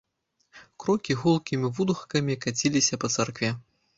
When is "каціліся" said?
2.45-2.99